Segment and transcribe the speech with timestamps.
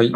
[0.00, 0.14] はい。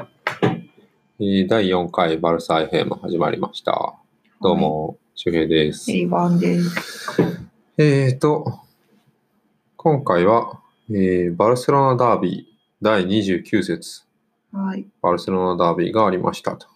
[1.20, 3.96] えー第4回バルサ FM 始まりました。
[4.40, 5.90] どうも、周平です。
[5.90, 7.10] エリバンです。
[7.76, 8.60] えーと、
[9.76, 14.06] 今回は、えーバルセロナダービー第29節、
[14.52, 14.86] はい。
[15.02, 16.66] バルセロナダービーがありましたと。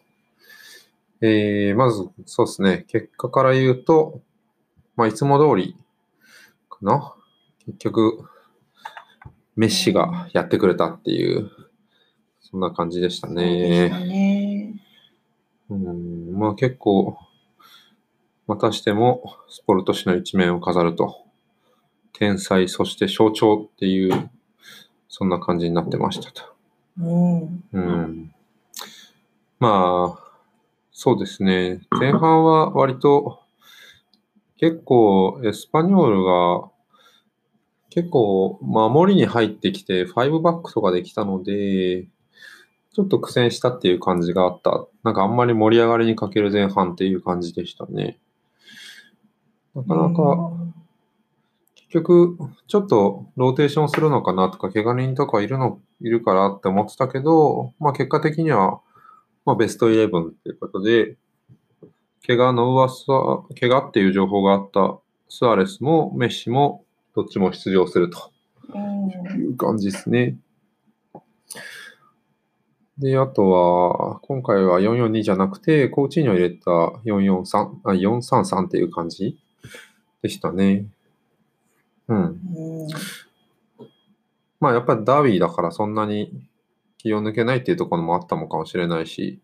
[1.22, 4.20] えーまず、そうですね、結果から言うと、
[4.96, 5.78] まあ、いつも通り
[6.68, 7.14] かな。
[7.64, 8.28] 結局、
[9.56, 11.50] メッシがやってくれたっていう、
[12.50, 13.90] そんな感じでしたそうでしね。
[13.90, 14.74] たね。
[15.70, 17.18] うん、まあ結構、
[18.46, 21.26] またしてもスポルト紙の一面を飾ると、
[22.14, 24.30] 天才、そして象徴っていう、
[25.08, 26.42] そんな感じになってましたと。
[26.98, 27.64] うん。
[27.72, 28.34] うん。
[29.60, 30.28] まあ、
[30.92, 31.82] そうですね。
[31.90, 33.40] 前半は割と、
[34.56, 36.70] 結構エスパニョールが、
[37.90, 42.08] 結構守りに入ってきて、5バックとかできたので、
[42.98, 44.84] ちょっと苦戦したっていう感じがあった。
[45.04, 48.18] なんかあんまり盛り上がりに欠ける前半っていう感じでしたね。
[49.76, 50.50] なかなか、
[51.76, 58.80] 結局、ちょっとローテーションするのかなとか、怪我人とかいるの、いるからって思ってたけど、まあ結果的には、
[59.44, 61.16] まあベストイレブンっていうことで、
[62.26, 63.12] 怪我の噂、
[63.60, 68.32] 怪我っていう情報があったスアレスもメッシもどっちも出場すると
[68.74, 69.40] うん。
[69.40, 70.36] いう感じですね。
[72.98, 76.70] で、あとは、今回は442じゃなくて、コーチーニョ入れた
[77.04, 79.38] 443、あ、433っていう感じ
[80.22, 80.86] でしたね。
[82.08, 82.18] うん。
[82.18, 82.88] うん。
[84.60, 86.32] まあやっぱりダービーだからそんなに
[86.98, 89.40] 気を抜けないっていうところもあったのかもしれないし、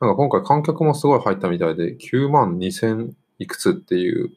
[0.00, 4.30] なんか今回観客もすごい入ったみたいで、9万2000いくつっていう、うん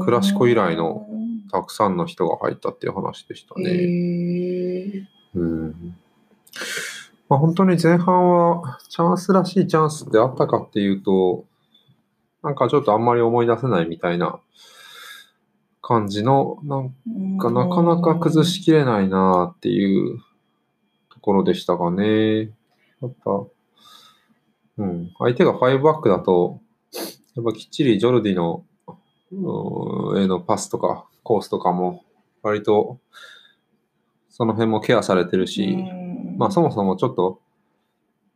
[0.00, 1.06] クラシコ以来の
[1.52, 3.70] たくさんの人が入ったっていう話でしたへね。
[3.72, 5.96] ーうん。
[7.30, 11.46] まあ本当に前半はチャンスらしいチャンスってあったかっていうと、
[12.42, 14.40] なんかちょっとあんまり思い出せないみたいな
[15.80, 20.18] 感じの、なんかなかなか崩しきれないなっていう
[21.10, 22.50] ところでしたがね。
[23.00, 23.44] やっぱ、
[24.78, 26.60] うん、相手が5バックだと、
[27.36, 28.64] やっぱきっちりジョルディの
[29.32, 32.04] うんへのパスとかコースとかも
[32.42, 32.98] 割と
[34.40, 37.42] その辺もケアされてるし、うんまあそもそもちょっと、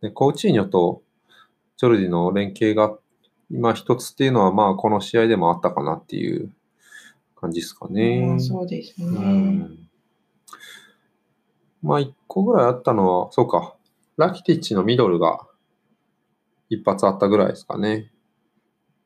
[0.03, 1.01] ね、コーチーニョと
[1.79, 2.95] ジョルディの連携が
[3.51, 6.53] 今一つっていうのはまあこの試合でもあったかなっていう
[7.35, 8.19] 感じですかね。
[8.19, 9.19] うんそうですうね。
[9.19, 9.79] ん
[11.83, 13.75] まあ、一個ぐらいあったのは、そうか、
[14.19, 15.47] ラキティッチのミドルが
[16.69, 18.11] 一発あったぐらいですかね。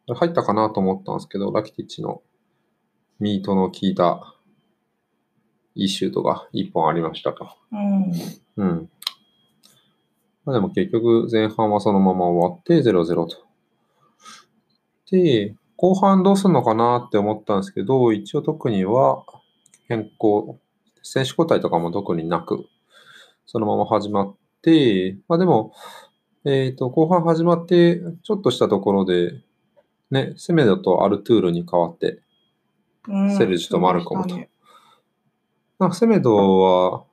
[0.09, 2.23] 入ったかなと思ったんですけど、ラキティッチの
[3.21, 4.35] ミートの効いた
[5.79, 7.49] いいシュートが一本ありましたと。
[7.73, 8.13] うん。
[8.57, 8.91] うん。
[10.45, 13.37] まあ、でも結局前半はそのまま終わって0-0と。
[15.13, 19.25] で、後半どうするのかなって思ったんですけど、一応特には
[19.87, 20.59] 変更、
[21.05, 22.67] 選手交代とかも特になく、
[23.47, 25.73] そのまま始まって、まあでも、
[26.45, 29.41] えっ、と、後半始まって、ちょっとしたところで、
[30.11, 32.21] ね、セメドとアルトゥールに変わって、
[33.07, 34.49] うんセルジとマルコムとそうでし
[35.79, 37.05] なんかセメドは、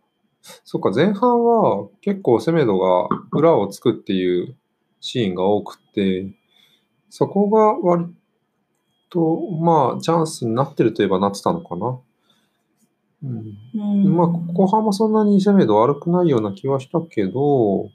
[0.64, 4.56] そっか、前半は結構セメドが裏をつくっていう
[5.00, 6.34] シーンが多くて、
[7.10, 8.08] そこが割
[9.10, 12.00] と、まあ、チャンスになってるといえばなってたのかな。
[13.24, 17.90] うん、うんまあ、後半もそんなにセメド悪くないような気はしたけど、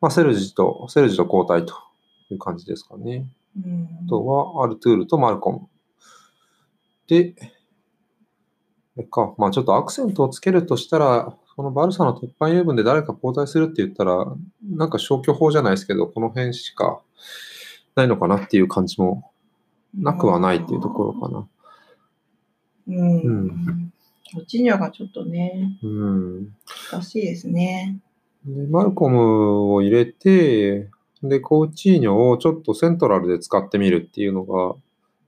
[0.00, 1.74] まあ、セルジと、セルジと交代と
[2.30, 3.28] いう感じですかね。
[3.56, 5.68] うんあとは、アルトゥールとマルコム。
[7.08, 7.34] で、
[8.96, 14.26] あれか、まあちょっとアクセントをつけるとしたら、このバルサの鉄板英文で誰か交代するって言ったら、
[14.62, 17.00] なんか消去法じゃないですけど、この辺しか
[17.94, 19.30] ないのかなっていう感じも
[19.94, 21.48] なくはないっていうところかな。
[22.88, 23.20] うん。
[23.20, 23.92] ううん。
[24.34, 26.54] コチーニョがちょっとね、うん。
[26.92, 27.98] 難しいですね。
[28.44, 30.90] でマルコムを入れて、
[31.22, 34.76] で、コーチーニョをちょっとセントラルで使ってみるっていうのが、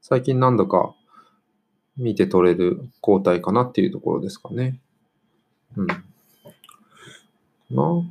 [0.03, 0.94] 最近何度か
[1.99, 4.81] 見て取れる交代かなっていうところですかね。
[5.77, 5.87] うん。
[7.71, 8.03] な。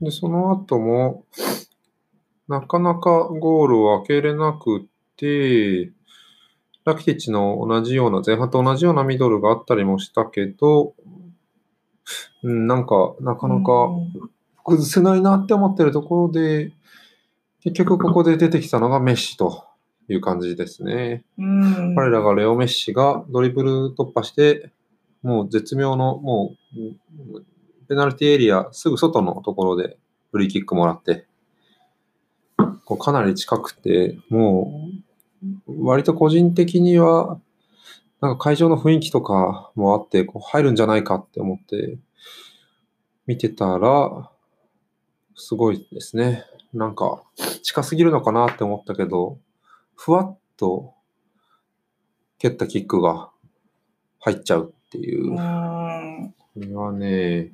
[0.00, 1.24] で、その後も、
[2.48, 4.86] なかなかゴールを開けれなく
[5.16, 5.92] て、
[6.84, 10.94] ラキティッチの同じような、前半と同じようなミドルがあったりもしたけど、
[12.42, 13.88] うん、なんか、なかなか
[14.64, 16.72] 崩せないなって思ってるところで、
[17.62, 19.64] 結局ここで出てきたのがメッシと
[20.12, 21.24] いう感じですね。
[21.38, 21.94] うん。
[21.94, 24.70] 彼らがレオ・メッシがドリブル突破して、
[25.22, 27.44] もう絶妙の、もう、
[27.88, 29.98] ペナルティエリアすぐ外のところで
[30.30, 31.26] フリーキックもらって、
[32.84, 34.90] こうかなり近くて、も
[35.66, 37.40] う、割と個人的には、
[38.20, 41.98] なんか会場の雰囲気とかもあって、こう入るんじゃないかって思って
[43.26, 44.30] 見てたら、
[45.34, 46.44] すごいですね。
[46.72, 47.22] なんか
[47.62, 49.38] 近すぎるのかなって思ったけど、
[49.96, 50.94] ふわっと
[52.38, 53.30] 蹴ったキックが
[54.20, 55.34] 入っちゃうっていうう。
[55.34, 56.34] ん。
[56.38, 57.52] これはね、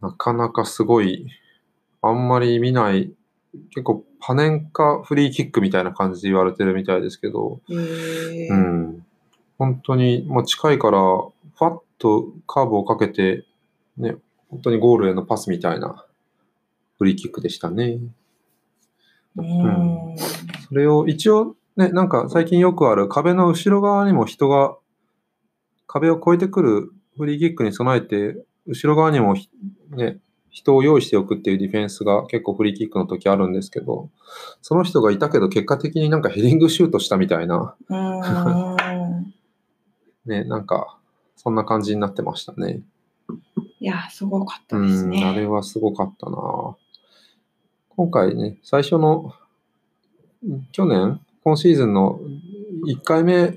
[0.00, 1.26] なかなかすごい、
[2.02, 3.12] あんまり見ない、
[3.70, 9.04] 結構パネンカフリーキックみたいな感じで言われてるみたいですけど、うん。
[9.58, 13.44] 本当に、もう近いから、ファッとカーブをかけて、
[13.96, 14.16] ね、
[14.50, 16.04] 本当にゴールへのパスみたいな
[16.98, 17.98] フリーキックでしたね。
[19.36, 20.16] うん。
[20.68, 24.76] それを一応ね、なんか最近よくある壁の後ろ側にも人が
[25.86, 28.36] 壁を越えてくるフリーキックに備えて、
[28.66, 29.48] 後ろ側にもひ
[29.90, 30.18] ね、
[30.50, 34.10] 人を用意しておくっていうディフェンスが結構フリーキックの時あるんですけど、
[34.62, 38.76] その人がいたけど結果的になんかヘディングシュートしたみたいな、うん。
[40.24, 40.98] ね、なんか
[41.36, 42.80] そんな感じになってましたね。
[43.80, 45.24] いや、すごかったうん、ですね。
[45.24, 46.76] あれはすごかったな。
[47.96, 49.32] 今回ね、最初の、
[50.72, 52.20] 去年、今シーズンの
[52.86, 53.54] 1回目、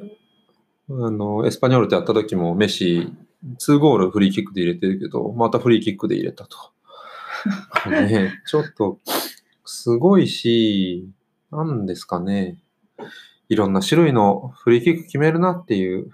[0.89, 3.13] あの、エスパニョールとやった時もメッシ、
[3.59, 6.57] 2ゴールフリーキックで入れてるけど、またフリーキックで入れたと。
[7.91, 8.99] ね、ちょっと、
[9.65, 11.09] すごいし、
[11.51, 12.59] なんですかね。
[13.49, 16.11] いろんな種類のフリーキック決めるなっていう、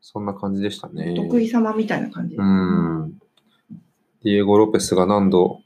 [0.00, 1.14] そんな感じでしたね。
[1.14, 2.42] 得意様みたいな感じう。
[2.42, 3.20] ん。
[4.24, 5.60] ディエゴ・ロペスが何度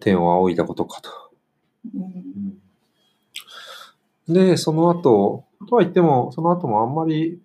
[0.00, 1.10] 天を仰いだことかと。
[1.94, 2.60] うん
[4.28, 7.40] で、その後、とは言っても、その後もあんまり、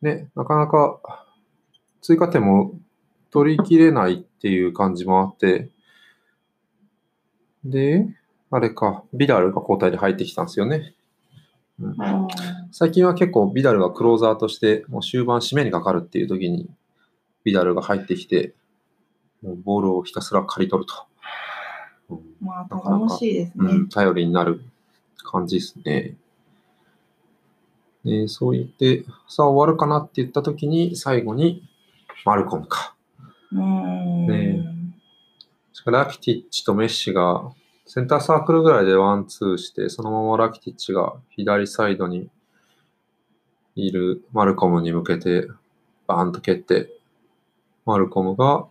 [0.00, 0.98] ね、なかなか
[2.00, 2.72] 追加点も
[3.30, 5.70] 取りきれないっていう感じもあって、
[7.64, 8.06] で、
[8.50, 10.94] あれか、ビダルが交代で入ってきたんですよね。
[11.78, 12.28] うんあ
[12.70, 16.70] 最近は結構ビダルがクローザーとして、もう終盤締めにかかるっていう時に、
[17.44, 18.54] ビダルが入ってきて、
[19.42, 20.94] もうボールをひたすら刈り取ると。
[22.40, 23.72] まあ、頼もしいですね。
[23.72, 24.62] うん、頼りになる
[25.24, 26.16] 感じですね。
[28.04, 31.68] ねそう言って、さあ終わるかなって言った時に、最後に
[32.24, 32.94] マルコムか。
[33.52, 34.26] うん。
[34.26, 34.72] ね
[35.90, 37.50] ラキティッチとメッシが
[37.86, 42.30] センターサークルぐらいでワンツーして、そのままラキティッチが左サイドに
[43.74, 45.48] いるマルコムに向けて
[46.06, 46.88] バーンと蹴って、
[47.84, 48.66] マルコムが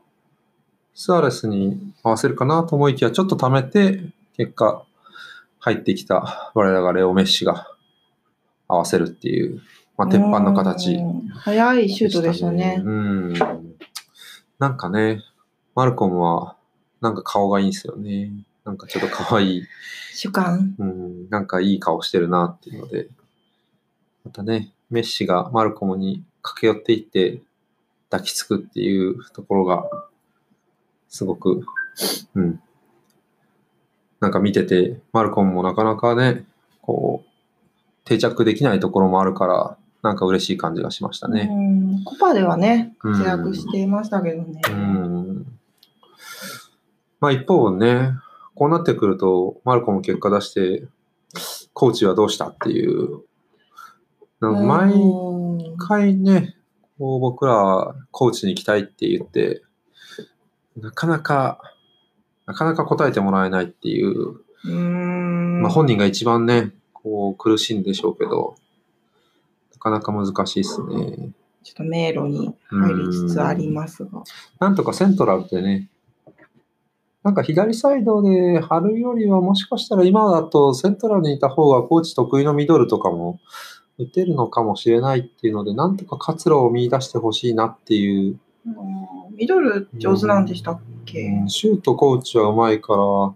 [0.93, 4.01] スアレスに合わせるかなと思いきや、ちょっと溜めて、
[4.37, 4.83] 結果
[5.59, 7.67] 入ってきた我らがレオ・メッシが
[8.67, 9.61] 合わせるっていう、
[9.97, 10.95] まあ、鉄板の形。
[10.95, 12.81] うん早いシュートでしたね。
[12.83, 13.33] うん。
[14.59, 15.23] なんかね、
[15.75, 16.55] マルコムは、
[17.01, 18.31] なんか顔がいいんですよね。
[18.63, 19.63] なんかちょっと可愛い、
[20.13, 20.75] 主観。
[20.77, 23.07] うん、なんかいい顔してるなっていうので、
[24.23, 27.41] またね、メッシがマルコムに駆け寄っていって
[28.09, 29.89] 抱きつくっていうところが、
[31.11, 31.61] すごく、
[32.35, 32.61] うん。
[34.21, 36.45] なんか見てて、マルコムもなかなかね、
[36.81, 37.29] こう、
[38.05, 41.49] 定着できないところもあるから、なんか嬉しい感じがしましたね。
[41.51, 44.61] うんコパではね、うん活躍していましたけどね。
[44.69, 45.45] うん。
[47.19, 48.13] まあ一方ね、
[48.55, 50.87] こうなってくると、マルコも結果出して、
[51.73, 53.19] コーチはどうしたっていう。
[54.39, 56.55] 毎うん回ね、
[56.97, 59.61] こう僕らコーチに行きたいって言って、
[60.77, 61.61] なかなか、
[62.45, 64.35] なかなか答えてもらえないっていう、
[64.65, 65.61] うん。
[65.61, 68.55] まあ本人が一番ね、こう苦しいんでしょうけど、
[69.73, 71.31] なかなか難しいですね。
[71.63, 74.23] ちょっと迷路に入りつつありますが。
[74.59, 75.89] なんとかセントラルってね、
[77.23, 83.39] なんか左サイドで張るよりはもしかしたら今だとセントラルにいた方がコーチ得意のミドルとかも
[83.99, 88.39] 打てるのかもしれないっていうので、なんとか活路を見出してほしいなっていう。
[89.31, 93.33] うんミドル上手なんでしたっけ、うんシュートコーチはうまいから、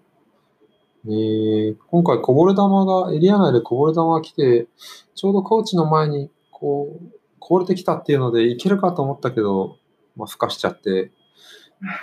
[1.05, 4.67] ね、今回こぼれ球が、エリア内でこぼれ球が来て、
[5.13, 7.05] ちょうどコーチの前にこう、
[7.39, 9.77] こぼれてきたっていうのでいけるかと思ったけど、
[10.15, 11.11] まあ、ふかしちゃって、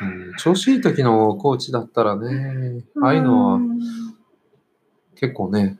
[0.00, 3.60] うん、調子いい時のコーチだったらね、ああいうのは
[5.16, 5.78] 結構ね、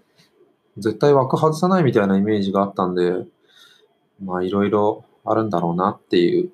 [0.79, 3.13] 絶対枠外さないみたいなイメージがあったんで、
[4.25, 6.51] まあいろいろあるんだろうなっていう、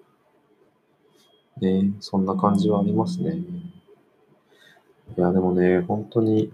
[1.61, 3.39] ね、そんな感じはありますね。
[5.17, 6.53] いや、でもね、本当に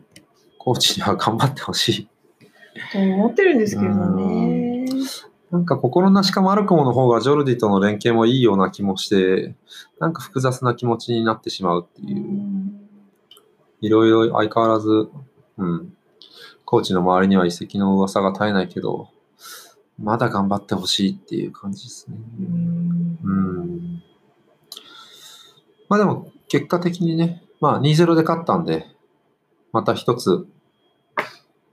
[0.59, 2.09] コーチには頑張ってほしい。
[2.93, 4.87] と思ってるんですけどね。
[5.51, 9.55] なんか心なしかマルコムの方がジョルディとの連携もいいような気もして、
[10.01, 12.19] なんか複雑な気持ちになってしまうってういう。
[12.19, 12.81] ん
[13.81, 15.09] いろいろ相変わらず、
[15.59, 15.95] うん。
[16.65, 19.11] コーチの周りには移籍の噂が絶えないけど、
[19.99, 22.17] まだ頑張ってほしいっていう感じですね。
[22.41, 23.33] うんう
[23.63, 24.03] ん。
[25.89, 28.87] まあでも、結果的にね、まあ2-0で勝ったんで、
[29.73, 30.47] また一つ、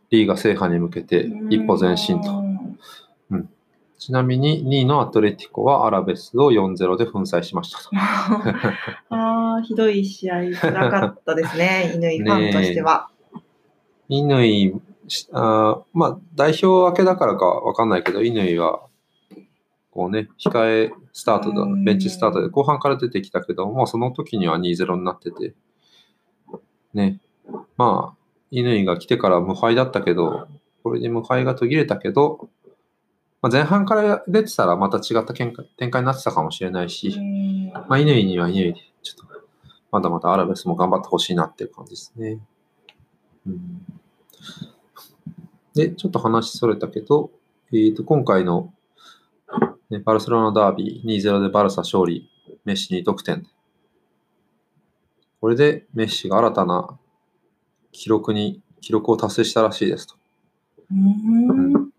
[0.10, 2.52] リーガ制覇に向けて一歩前進と。
[4.02, 7.90] ちなみに2位のアトレティコはアラベスを4-0で粉砕しましたと。
[9.16, 11.94] ああ、ひどい試合、辛かったですね、
[12.26, 13.10] 乾ファンとしては。
[14.10, 18.82] 乾、しあーまあ代表明けだからかわかんないけど、乾は、
[19.92, 21.84] こうね、控えスタートだう、ん。
[21.84, 25.54] ベンチスタートで後半から出てきたけど、もうその時には2-0になってて、
[26.94, 27.20] ね、
[27.78, 28.18] まあ、
[28.54, 30.48] 乾が来てから無敗だったけど、
[30.84, 32.50] これで無敗が途切れたけど、
[33.42, 37.72] まあ、前半から出てたらまた違った展開展開になってたかもしれないし、うん。
[37.74, 39.46] まあ、乾には乾で、ちょっと、
[39.92, 42.40] まだまだアラベスも頑張ってほしいなっていう感じですね。
[43.48, 43.86] うん、
[45.74, 47.32] で、ちょっと話それたけど、
[47.74, 48.74] えっ、と、今回の、ね、
[50.00, 52.30] バルセロナダービー2-0でバルサ勝利、
[52.66, 53.46] メッシ2得点。
[55.40, 56.98] これでメッシが新たな
[57.92, 60.16] 記録に、記録を達成したらしいですと。
[60.92, 61.92] うん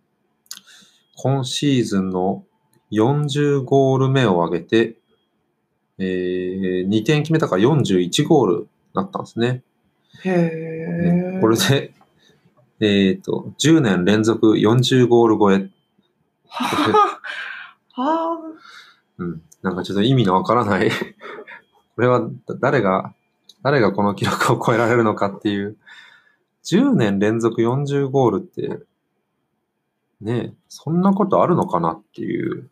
[1.16, 2.44] 今シーズンの
[2.90, 4.96] 40ゴール目を挙げて、
[5.98, 9.62] えー、2点決めたから41ゴールなったんですね。
[10.24, 10.30] へ
[11.36, 11.38] え。
[11.40, 11.94] これで、
[12.80, 15.70] えっ、と、10年連続40ゴール超え。
[17.92, 18.30] はあ。
[18.30, 18.38] はあ。
[19.18, 19.42] うん。
[19.62, 20.90] なんかちょっと意味のわからない。
[21.94, 23.14] これはだ誰が、
[23.62, 25.76] 誰がこの記録を超えられるのかっていう。
[26.64, 28.80] 10年連続40ゴールって、
[30.20, 32.70] ねえそんなことあるのかなっていう。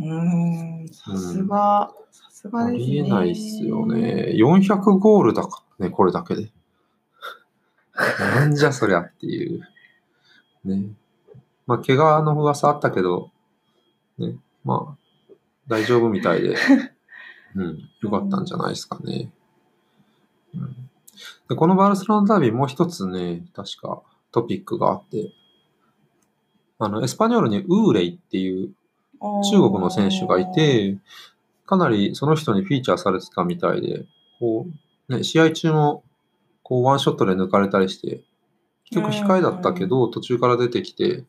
[0.00, 0.88] うん。
[0.88, 2.86] さすが、さすがあですね。
[2.86, 3.86] りえないっすよ。
[3.86, 4.32] ね。
[4.34, 6.52] 400ゴールだからね、これだけで。
[7.94, 9.62] なんじゃそりゃっていう。
[10.64, 10.90] ね。
[11.66, 13.30] まあ、怪我の噂あったけど、
[14.18, 15.34] ね、まあ、
[15.68, 16.56] 大丈夫みたいで、
[17.54, 19.32] うん、よかったんじゃないですかね。
[20.54, 20.90] うん、
[21.48, 24.02] でこのバルセロナダービーもう一つね、確か
[24.32, 25.32] トピックがあって、
[26.78, 28.74] あの、エスパニョールにウーレイっていう
[29.50, 30.98] 中国の選手がいて、
[31.64, 34.04] かなりその人にフィーチャーされてたみたいで、
[34.40, 34.66] こ
[35.08, 36.02] う、ね、試合中も、
[36.62, 38.24] こう、ワンショットで抜かれたりして、
[38.84, 41.24] 結局控えだったけど、途中から出てきて、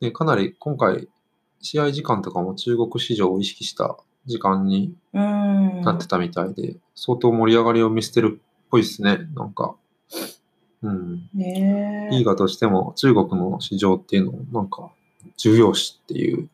[0.00, 1.08] ね、かなり今回、
[1.60, 5.82] 試合時間とかも中国市場を意識した時間にうん。
[5.82, 9.74] なってたみたいで、相当盛り上がりを見せてるっぽいですね、なんか。
[10.82, 11.28] うん。
[11.34, 12.14] ねえ。
[12.14, 14.90] リーガとしても中国の市場っていうのをなんか
[15.36, 16.48] 重要視っていう、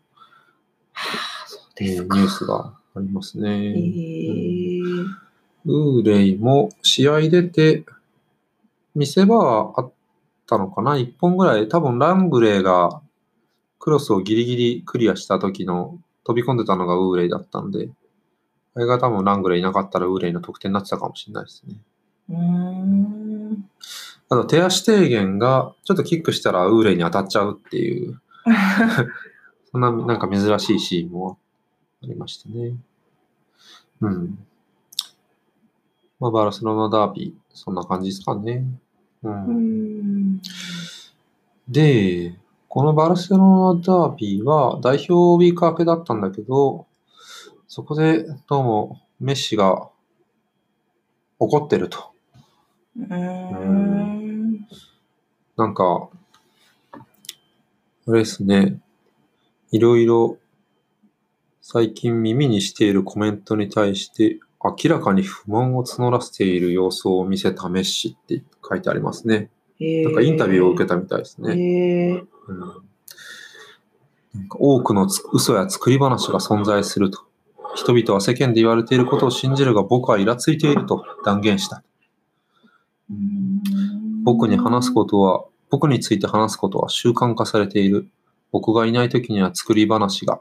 [1.46, 2.24] そうえーニュ。
[2.24, 3.48] ースがありますね。
[3.50, 4.80] へえ。
[5.66, 7.84] ウーレイも試合出て、
[8.94, 9.92] 見せ場はあっ
[10.46, 10.96] たのかな？
[10.96, 11.68] 一本ぐらい。
[11.68, 13.02] 多分ラングレーが
[13.86, 17.88] クロスをギリギリクリアした時の飛び込んでたのがウーレイだったんで、
[18.74, 21.76] あれが多分ラングレーいなかったらウーレイの得点になってたかもしれないですね。
[22.30, 23.70] うーん。
[24.28, 28.20] あと手足低減がちょっとキックしたらウーレイに当たっちゃうっていう、
[29.70, 31.38] そんななんか珍しいシーンも
[32.02, 32.74] ありましたね。
[34.00, 34.38] うん。
[36.18, 38.66] まあ、バルセロナダービー、そんな感じですかね。
[39.22, 39.28] う。
[39.28, 40.40] うんん。
[41.68, 42.36] で、
[42.76, 46.86] このバルセロナダービーは代表ウィーク明けだったんだけど、
[47.68, 49.88] そこでどうもメッシが
[51.38, 52.12] 怒ってると。
[52.98, 54.68] うーん。
[55.56, 56.10] なんか、
[56.92, 58.78] あれですね、
[59.72, 60.36] いろいろ
[61.62, 69.48] 最近耳にしているコメントに対して明らかに不満を募らせている様子を見せたメッシって書いてありますね。
[69.80, 72.26] なんかインタビューを受けたみたいですね。
[72.52, 77.20] なんか多くの嘘や作り話が存在すると。
[77.74, 81.82] 人々は世間で言われていることを信じるが僕はイラついていると断言した。
[84.24, 88.08] 僕に話すことは、僕について話すことは習慣化されている。
[88.52, 90.40] 僕がいない時には作り話が。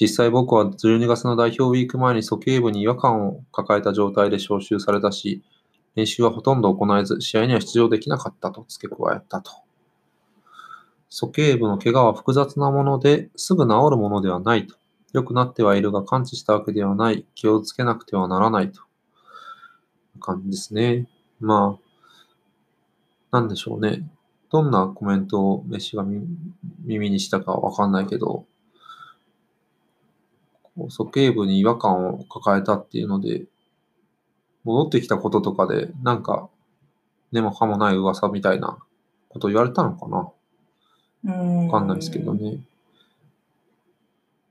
[0.00, 5.42] 実際僕は12月の代表ウィーク前に鼠径部に違和感を抱えた状態で招集されたし、
[5.96, 9.50] 練習はほとんど行えず、試合には出場できなかったと付け加えたと。
[11.10, 14.76] 鼠径部の怪我は複雑なもので、すぐ治るものではないと。
[15.12, 17.24] 良くなってはいるが完治したわけではない。
[17.34, 18.82] 気をつけなくてはならないと。
[20.20, 21.08] 感じですね。
[21.40, 21.78] ま
[23.32, 24.10] あ、なんでしょうね。
[24.50, 26.04] どんなコメントをメッシが
[26.84, 28.46] 耳にしたかわかんないけど、
[30.88, 33.46] 鼠径部に違和感を抱えたっていうので、
[34.64, 36.48] 戻ってきたこととかで、なんか、
[37.32, 38.78] 根も葉もない噂みたいな
[39.28, 40.30] こと言われたのかな。
[41.24, 42.58] わかんないですけどね。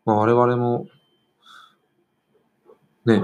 [0.05, 0.87] まあ、我々も、
[3.05, 3.21] ね、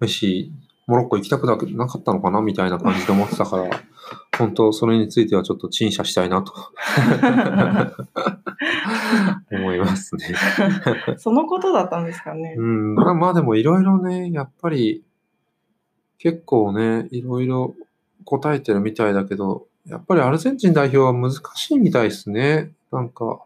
[0.00, 0.52] メッシ、
[0.86, 1.66] モロッコ行きたくなか
[1.98, 3.68] ったのかなみたいな感じで思ってたから、
[4.38, 6.52] 本当、それについてはちょっと陳謝したいなと
[9.52, 10.34] 思いますね。
[11.18, 12.54] そのことだったんですかね。
[12.56, 15.04] うん、まあまあでもいろいろね、やっぱり
[16.18, 17.74] 結構ね、いろいろ
[18.24, 22.72] 答えてるみたいだけど、やっぱりアルゼンチン代表は難しいみたいですね。
[22.92, 23.42] なんか、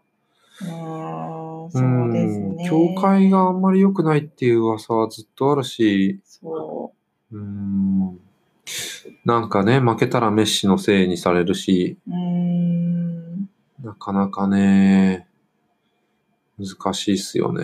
[0.61, 2.65] あーそうですね。
[2.65, 6.93] ん、境界があんまり良くないっていう噂はずっとあるし、そ
[7.31, 8.19] ううん、
[9.25, 12.11] なんかね、負けたらメッシのせいにされるし、う。
[12.11, 13.49] うん。
[13.83, 15.27] なかなかね、
[16.59, 17.63] 難しいっすよね。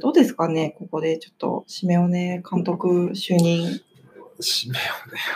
[0.00, 3.80] どうですかね、ここでちょっと、シメオネ監督就任。
[4.40, 4.78] シメ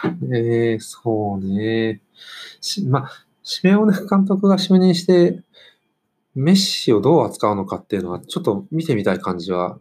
[0.03, 2.01] オネはね、そうね。
[2.61, 3.11] しまあ、
[3.43, 5.43] シメオネ監督が就任して、
[6.35, 9.79] メッシをどう扱うのかっていうのは、ちょっと見てみたい感じは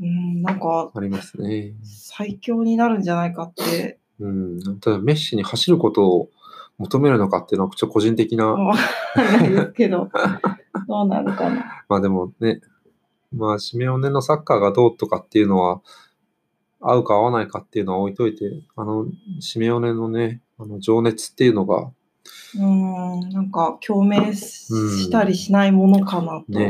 [0.00, 1.74] うん、なんか、ありますね。
[1.82, 4.80] 最強になるんじゃないかって、うん。
[4.80, 6.30] ただ、メッシに走ることを
[6.78, 8.74] 求めるのかっていうのは、ちょっと個人的な、わ
[9.14, 10.08] かんないですけど、
[10.88, 11.84] どうなるかな。
[11.88, 12.62] まあでもね、
[13.30, 15.82] まあ、シメオネのサッカーがどうとかっていうのは、
[16.80, 19.06] 合うか合わないかっていうのは置いといて、あの、
[19.40, 21.90] シメオネのね、あの情熱っていうのが、
[22.54, 26.44] うん、なんか共鳴したりしないものかなと。
[26.48, 26.68] ね。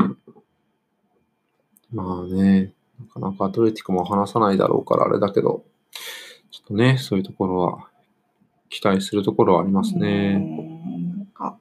[1.91, 5.65] まあね、なかなかアトレティコも話さないだろうからあれだけど、
[6.51, 7.89] ちょっとね、そういうところは
[8.69, 10.35] 期待するところはありますうね。
[10.37, 11.57] んなんか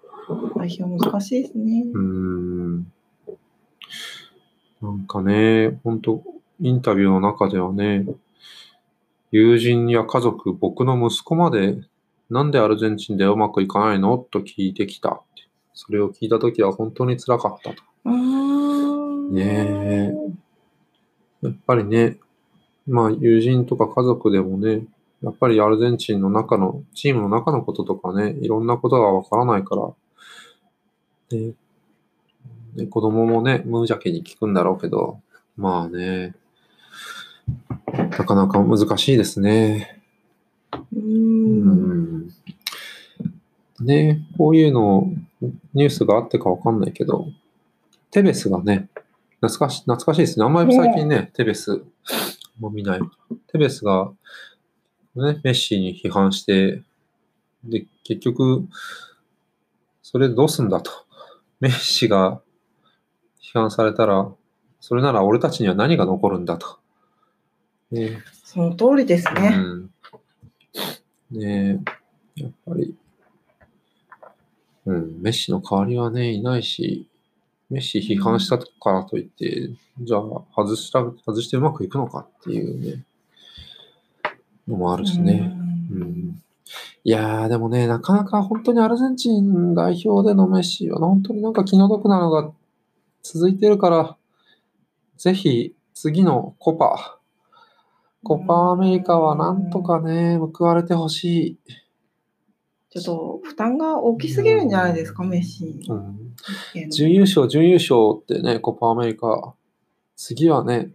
[0.54, 1.82] 代表難しいですね。
[1.92, 2.92] うーん。
[4.80, 6.22] なんかね、本当
[6.60, 8.06] インタビューの中ではね、
[9.32, 11.78] 友人や家族、僕の息子まで、
[12.30, 14.16] なんでアルゼンチンでうまくいかないの？
[14.18, 15.20] と聞いてきた。
[15.74, 17.82] それを聞いたときは本当に辛かったと。
[19.30, 20.12] ね
[21.42, 22.18] やっぱりね、
[22.86, 24.84] まあ友人とか家族でもね、
[25.22, 31.52] やっぱりアルゼンチンの中の、チームの中のこととかね、いろんなことがわからないから、ね、
[32.74, 35.20] で子供もね、無邪気に聞くんだろうけど、
[35.56, 36.34] まあね、
[37.92, 39.99] なかなか難しいですね。
[40.94, 42.30] うんん。
[43.80, 45.10] ね、こういうの、
[45.74, 47.28] ニュースがあってかわかんないけど、
[48.10, 48.88] テベスがね、
[49.40, 50.44] 懐かし懐かしいですね。
[50.44, 51.82] あんまり最近ね、テベス、
[52.58, 53.00] もう見ない。
[53.52, 54.10] テベスが、
[55.14, 56.82] ね、メッシに批判して、
[57.64, 58.66] で、結局、
[60.02, 60.90] それどうすんだと。
[61.60, 62.40] メッシが
[63.40, 64.30] 批判されたら、
[64.80, 66.78] それなら俺たちには何が残るんだと。
[67.90, 69.52] ね、その通りですね。
[69.54, 69.89] うん。
[71.30, 71.80] ね
[72.36, 72.94] え、やっぱり、
[74.86, 77.06] うん、メッシの代わりはね、いないし、
[77.70, 80.20] メッシ批判したからといって、じゃあ
[80.54, 83.04] 外した、外してうまくいくのかっていうね、
[84.66, 85.52] のもあるしね。
[85.92, 86.42] ううんん。
[87.04, 92.50] いやー、でもね、なかなか本当にアルゼンチン代表でのメッシは本当になんか気の毒なのが
[93.22, 94.16] 続いてるから、
[95.16, 97.19] ぜひ次のコパ、
[98.22, 101.74] コパアメリカはなんとかね、報われてほしい。
[102.90, 105.64] ちょっと負担が大きすぎるんじゃないですか、メッシ。
[105.88, 109.54] うん、準優勝、準優勝ってね、コパアメリカ。
[110.16, 110.90] 次はね、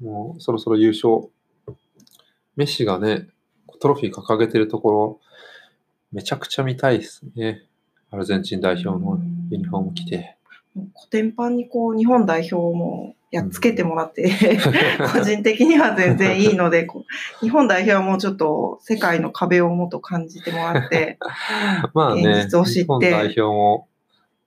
[0.00, 1.30] もうそろそろ優勝。
[2.54, 3.28] メッシがね、
[3.80, 5.20] トロフィー掲げてるところ、
[6.12, 7.66] めちゃくちゃ見たいですね。
[8.10, 9.18] アルゼンチン代表の
[9.50, 10.36] ユニフォーム着て。
[10.94, 14.30] コテンパンにこう日本代表もやっつけてもらって、
[15.12, 16.86] 個人的には全然いいので、
[17.40, 21.18] 日本代表はもうちょっと世界の壁をもっと感じてもらって、
[21.92, 23.88] まあね、現実を知って日本代表も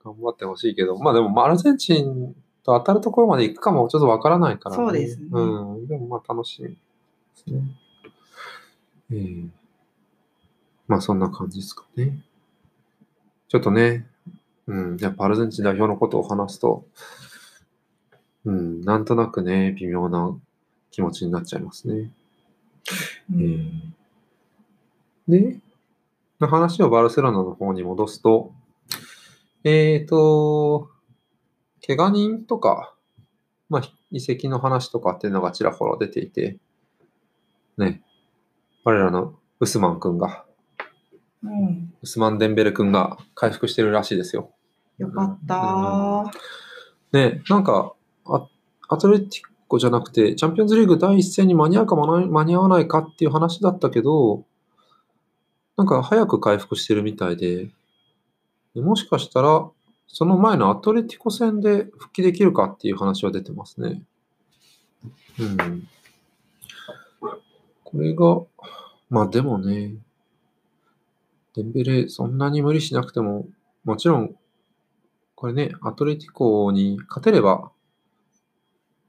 [0.04, 4.84] 頑張ってほしいけど、まあでも、まあアルゼンチンと当たるところまで行くかもちょっとわからないからね。
[4.84, 5.88] そうですねうん。
[5.88, 6.76] でもまあ楽しみで
[7.36, 7.62] すね。
[9.12, 9.60] ええ
[10.88, 12.18] まあそんな感じですかね。
[13.48, 14.08] ちょっとね、
[14.68, 16.86] うん、やっぱアルゼンチン代表のことを話すと、
[18.46, 20.38] うん、なんとなくね、微妙な
[20.92, 22.12] 気持ちになっちゃいますね。
[23.34, 23.96] うん
[25.28, 25.60] で、
[26.40, 28.52] 話をバルセロナの方に戻すと、
[29.64, 30.90] えーと、
[31.86, 32.96] 怪我人とか、
[33.70, 36.58] まあ、移籍の話とかっていうのがちらほら出ていて、
[37.78, 38.02] ね、
[38.84, 40.46] 我らのウスマン君が、
[41.44, 44.52] うんウスマン・デンベレ君が回復してるらしいですよ。
[44.98, 46.32] よかった。
[47.12, 47.99] ね、なんか、あ
[48.88, 49.30] アトレティ
[49.68, 54.46] コじゃなくて、チャンピオンズリーグ第一戦に間に合うか間に合わないかっていう話だったけど、
[55.78, 57.70] なんか早く回復してるみたいで、
[58.76, 59.70] でもしかしたら、
[60.08, 64.02] その前のアトレティコ戦で復帰できるかっていう話は出てますね。
[65.40, 65.88] うん。
[67.84, 68.42] これが、
[69.10, 69.96] まあでもね、
[71.56, 73.48] デンベレそんなに無理しなくても、
[73.84, 74.36] もちろん
[75.40, 77.72] これね、アトレティコに勝てれば、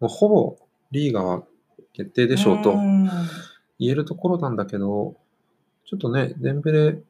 [0.00, 0.56] もうほぼ
[0.90, 1.44] リーガは
[1.92, 3.08] 決定でしょうとん
[3.78, 5.16] 言えるところなんだけど、
[5.86, 7.02] ちょっとね、デンベレ、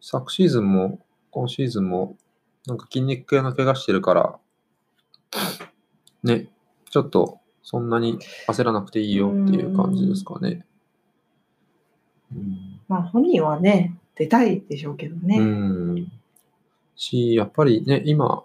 [0.00, 2.16] 昨シーズンも今シーズンも、
[2.66, 4.38] なんか筋肉系の怪我してるから、
[6.22, 6.48] ね、
[6.90, 10.64] ちょっとそんなに焦らなくていいよっていう感じですかね。
[12.32, 15.38] うんまあ本人はね、出たいでしょうけどね。
[15.38, 16.12] うん。
[16.96, 18.44] し、やっぱりね、今、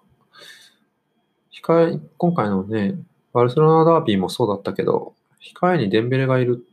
[1.64, 2.96] 控え、今回のね、
[3.34, 6.66] バルセロナダービーもそうだったけど、控えにデンベレがいる、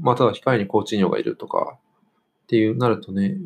[0.00, 1.78] または控えにコーチーニョがいるとか
[2.44, 3.36] っていうなるとね、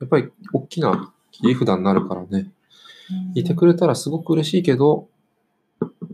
[0.00, 2.50] やっぱり大きな切り札になるからね、
[3.34, 5.08] いてくれたらすごく嬉しいけど、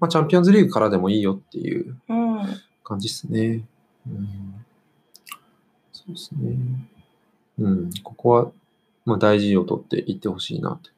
[0.00, 2.40] まあ、チャンピオンズリーグからでもいいよっていううん。
[2.82, 3.64] 感じですね。
[4.06, 4.64] うん、
[5.92, 6.56] そうですね。
[7.58, 8.52] うん、ここは、
[9.04, 10.90] まあ、大事を取っていってほしいなって。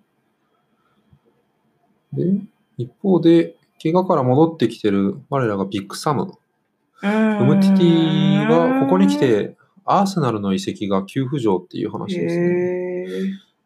[2.13, 2.41] で、
[2.83, 6.33] 一方で、怪我から戻ってきてる我らがビッグサム。
[7.03, 13.07] ウムティティがここに来、て、アーセナルの移籍が急浮上っていう話ですね。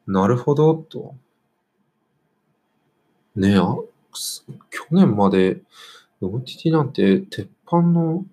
[0.07, 1.15] なるほど、と。
[3.35, 3.55] ねえ、
[4.71, 5.61] 去年まで、
[6.23, 8.25] ウムティティなんて鉄板の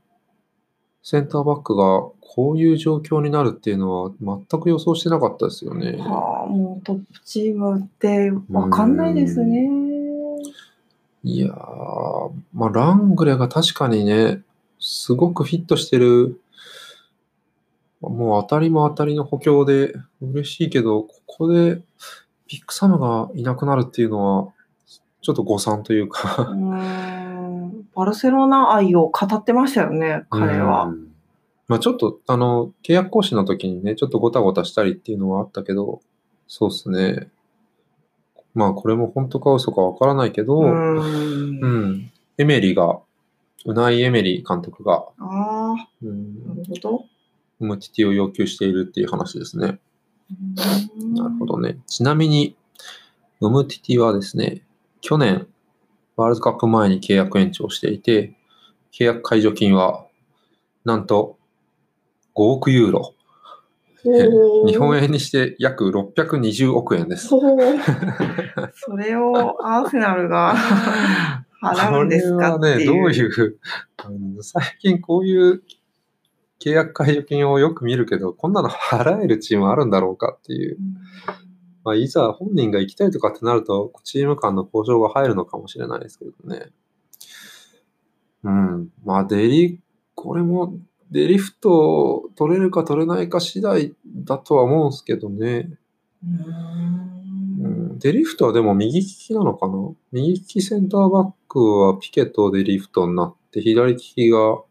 [1.01, 5.97] センターバックがこういう状況になるっていうのは全く予想してなかったですよね。
[5.97, 9.82] はあ、もうトップチームってわかんないですね。
[11.23, 14.41] いやー、まあ、ラングレが確かにね、
[14.79, 16.39] すごくフィットしてる、
[18.01, 21.81] もう当たりも当たりの補強で嬉しいけど、ここで
[22.47, 24.53] ビッグサムがいなくなるっていうのは、
[25.21, 30.85] ちょっと誤算といううか、ーんバルセロナ愛を語ってましたよね、彼は。
[30.85, 31.13] うん
[31.67, 36.01] まあちょっと、あの、契約更新の時にね、ちょっとごたごたしたりっていうのはあったけど、
[36.47, 37.29] そうですね。
[38.53, 42.11] まあこれも本当か嘘かわからないけど、ううん、ん。
[42.37, 42.99] エメリが、
[43.65, 47.05] ウナイ・エメリ監督が、ああ、うんなるほど。
[47.59, 49.79] ウムティティを要求しているっていう話ですね。
[51.15, 51.55] なるほど。
[51.55, 51.77] どね。
[51.87, 52.55] ちなみに、
[53.39, 54.63] ウムティティはですね、
[55.01, 55.47] 去年、
[56.15, 58.35] ワールドカップ前に契約延長していて、
[58.91, 60.05] 契約解除金は、
[60.85, 61.37] なんと、
[62.35, 63.13] 5億ユーロ。
[64.03, 65.03] 日本円。
[65.05, 67.27] 円にして約620億円です。
[68.75, 70.55] それをアーセナルが
[71.63, 72.91] 払うんですかっていう。
[72.91, 73.57] これはね、どういう、
[74.41, 75.63] 最近こういう
[76.59, 80.77] 契約解除金をよく見るけど、こんなの払えるチームあるんだろうかっていう。
[81.83, 86.71] まあ、いざ本人が行きたいとかってなると、チーム間の交渉が入るのかもしれないですけどね。
[88.43, 88.89] うん。
[89.03, 89.81] まあ、デリ、
[90.15, 90.73] これも、
[91.13, 95.69] デリフト取れるか取れないか次第だとは思うんですけどね。
[96.23, 99.73] うんん、デリフトはでも右利きなのかな？
[100.11, 104.61] 右利きセンターバックはピケとデリフトになって、左利きが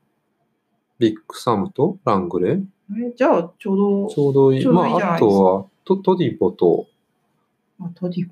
[0.99, 2.65] ビッグサムとラングレー？
[3.09, 3.77] えじゃあ、ちょう
[4.09, 4.67] ど、ちょうどいい。
[4.67, 6.87] まあ、あとはトディボと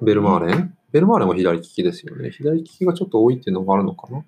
[0.02, 0.76] ベルマーレン？
[0.92, 2.30] ベルマーレンも左利きですよね。
[2.30, 4.24] 左利きがちょっと多いっていうのがあるのかな？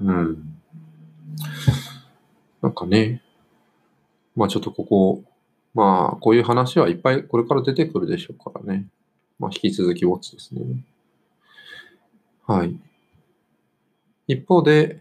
[0.00, 0.54] うん。
[2.62, 3.22] なんかね。
[4.36, 5.24] まあちょっとここ、
[5.74, 8.86] まあこういう話はいっぱいこれから出てくるでしょうからね。
[9.38, 10.60] まあ引き続きウォッチですね。
[12.46, 12.74] はい。
[14.26, 15.00] 一方で、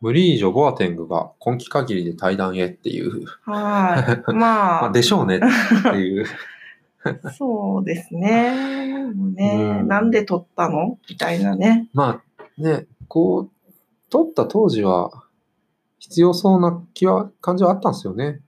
[0.00, 4.32] ムリージョ・ボアテングが今季限りで対談へっていう、はい。
[4.32, 6.26] ま まああ、でしょうねっていう。
[7.38, 9.06] そうですね。
[9.14, 10.98] ね、うんなんで撮ったの？
[11.08, 11.88] みたいなね。
[11.92, 13.72] まあね、こう、
[14.10, 15.10] 撮った当時は
[15.98, 18.40] 必要そうな気は、感じはあったんですよね。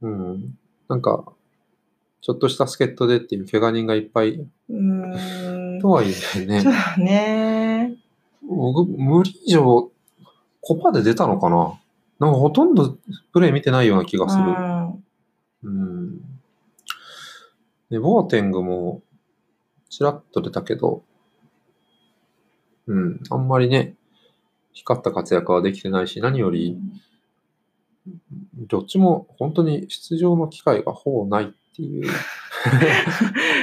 [0.00, 0.58] うん。
[0.88, 1.32] なんか、
[2.20, 5.80] ちょっとした助っ人でっていう怪我人がいっぱい、うーん。
[5.80, 7.96] とはいえねそう、だね。
[8.42, 9.90] 僕、無理以上、
[10.60, 11.80] コパで出たのかな
[12.18, 12.98] なんかほとんど
[13.32, 14.44] プレイ見てないような気がする。
[14.44, 15.04] うん。
[15.62, 16.20] うん。
[17.90, 19.02] で、ボーテングも、
[19.88, 21.02] ちらっと出たけど、
[22.86, 23.94] うん、あんまりね、
[24.72, 26.78] 光った活躍はできてないし、何より、
[28.56, 32.10] どっちも本当に出場の機会がほぼないっっていう。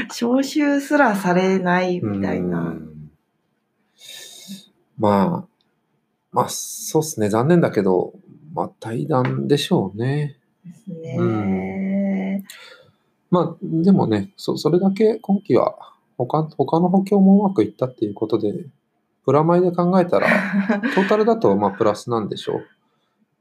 [0.10, 2.60] 招集すらされないみたいな。
[2.60, 2.94] うん
[5.00, 5.48] まあ、
[6.32, 7.30] まあ、そうですね。
[7.30, 8.14] 残念だけど、
[8.56, 10.40] まあ、対談でしょうね。
[10.66, 12.44] ですね。
[13.30, 15.76] まあ、でもね、そそれだけ今季は
[16.18, 18.66] 他、他の補強もうまくいったっていうことで、
[19.28, 20.30] プラマイで考えたら、
[20.96, 22.66] トータルだとまあプラスなんでしょう。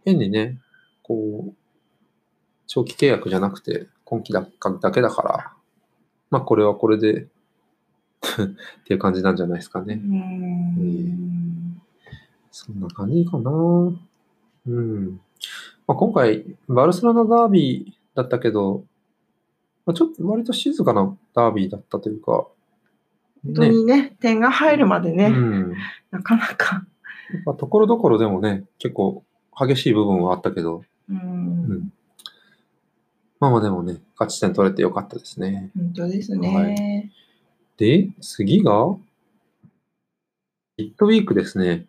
[0.05, 0.59] 変にね、
[1.05, 1.55] こう、
[2.67, 4.45] 長期契約じゃなくて今期だ
[4.81, 5.53] だけだから、
[6.29, 7.29] まあこれはこれで っ
[8.85, 9.95] ていう感じなんじゃないですかうね。
[9.95, 11.81] ん。
[12.51, 13.51] そんな感じかな。
[13.53, 13.93] う
[14.69, 15.21] ん。
[15.87, 18.83] まあ、今回、バルセロナダービーだったけど、
[19.85, 22.56] まあ、ちょっと割と静かなダービーだったというか、本
[23.55, 25.75] 当にね、点が入るまでね、うん。
[26.11, 26.85] なかなか。
[27.45, 29.25] まあ、ところどころでもね、結構
[29.59, 31.17] 激しい部分はあったけど、うん。
[31.17, 31.21] う
[31.75, 31.93] ん
[33.39, 35.71] まあまあでもね、勝ち点取れてよかったですね。
[35.77, 37.13] 本当ですはね。
[37.77, 38.97] で、次が、
[40.79, 41.85] ヒットウィークですね。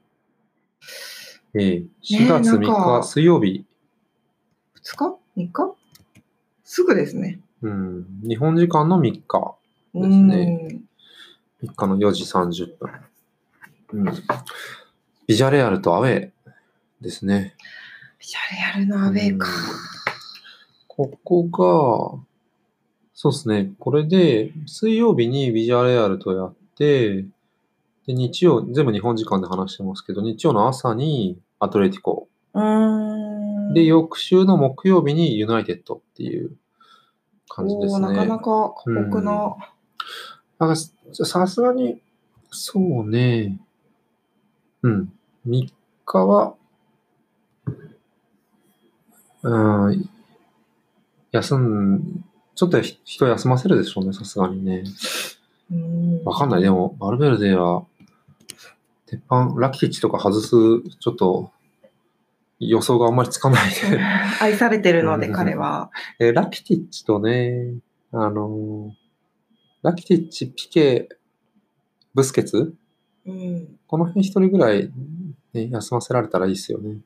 [1.54, 3.66] えー、4月3なんか日水曜日、
[4.84, 5.76] 2日 ?3 日？
[6.66, 7.40] すぐですね。
[7.62, 9.56] うん、日本時間の3日、
[9.94, 10.82] ですね
[11.64, 12.92] 3日の4時30分。
[13.94, 14.06] うん、
[15.28, 16.32] ビジャレアルとアウェー
[17.02, 17.56] ですね。
[18.20, 19.48] ビジャレアルのアウェーか。
[20.88, 22.24] ここが、
[23.14, 23.72] そうですね。
[23.80, 27.24] これで、水曜日にビジャレアルとやって、
[28.06, 32.28] で、日曜、全部日本時間で話してますけど、日曜の朝にアトレティコ。
[32.54, 33.74] うーん。
[33.74, 36.56] で、翌週の木曜日にユナイテッドっていう
[37.50, 38.08] 感じですね。
[38.08, 39.32] なかなか過酷な。
[39.32, 39.56] なん
[40.58, 42.02] かささすがに、
[42.50, 43.60] そうね。
[44.82, 45.14] うん。
[45.48, 45.70] 3
[46.06, 46.56] 日は、
[49.44, 50.10] うん、
[51.32, 54.84] 休ん、ちょっとひ人休ませるでしょうね、さすがにね。
[55.72, 56.62] うんわかんない。
[56.62, 57.86] でも、バルベルデは、
[59.06, 60.50] 鉄板、ラキティッチとか外す、
[61.00, 61.52] ちょっと、
[62.60, 64.02] 予想があんまりつかないで。
[64.42, 65.92] 愛されてるので、うん彼は。
[66.20, 67.76] えーラキティッチとね、
[68.12, 69.07] あのー
[69.84, 71.10] ラキティッチ、ピケ、
[72.14, 72.74] ブスケツ？
[73.26, 73.80] うん。
[73.88, 74.92] この辺一人ぐらい、
[75.54, 76.98] ね、休ませられたらいいですよね。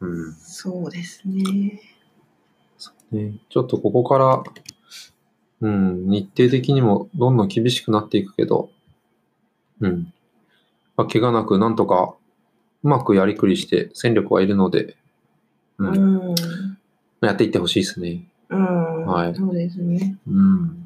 [0.00, 0.34] うん。
[0.34, 1.80] そうですね。
[3.10, 4.42] ね、ちょっとここから、
[5.60, 8.70] うん、日程的にもどんどん厳しくなっていくけど、
[9.80, 10.12] うん。
[10.96, 12.14] まあ、怪我なくなんとか
[12.82, 14.96] うまくやりくりして戦力はいるので、
[15.78, 15.86] う。
[15.86, 16.34] うんん。
[17.20, 18.28] やっていってほしいですね。
[18.50, 19.06] うん。
[19.06, 20.18] はいそうですね。
[20.26, 20.83] うん。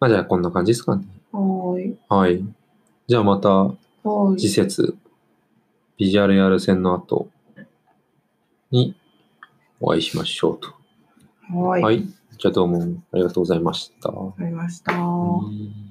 [0.00, 1.04] まあじゃあこんな感じですかね。
[1.32, 1.98] はーい。
[2.08, 2.44] はい。
[3.06, 4.40] じゃあまたはーい。
[4.40, 4.96] 次節、
[5.96, 7.28] ビジャレアル戦の後
[8.70, 8.94] に
[9.80, 10.68] お会いしましょうと。
[11.54, 11.82] はーい。
[11.82, 12.02] はい。
[12.02, 12.82] じゃあどうも
[13.12, 14.10] ありがとうございました。
[14.10, 14.92] わかりました。
[14.94, 15.87] うん